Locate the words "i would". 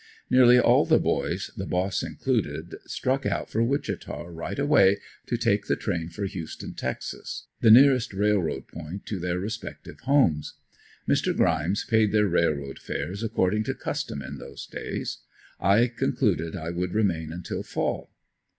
16.55-16.95